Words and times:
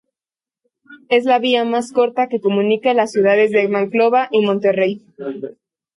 Es 1.09 1.25
la 1.25 1.37
vía 1.37 1.63
más 1.63 1.91
corta 1.91 2.27
que 2.27 2.41
comunica 2.41 2.89
a 2.89 2.95
las 2.95 3.11
ciudades 3.11 3.51
de 3.51 3.67
Monclova 3.67 4.29
y 4.31 4.41
Monterrey. 4.43 5.03